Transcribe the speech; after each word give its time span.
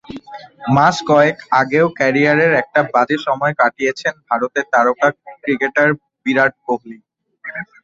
মাস 0.75 0.95
কয়েক 1.09 1.37
আগেও 1.61 1.87
ক্যারিয়ারের 1.97 2.51
একটা 2.61 2.81
বাজে 2.93 3.17
সময় 3.27 3.53
কাটিয়েছেন 3.59 4.13
ভারতের 4.29 4.65
তারকা 4.73 5.07
ক্রিকেটার 5.43 5.89
বিরাট 6.23 6.53
কোহলি। 6.65 6.97